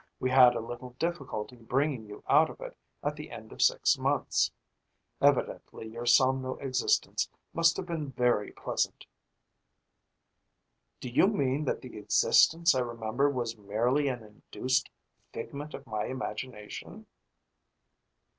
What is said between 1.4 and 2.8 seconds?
bringing you out of it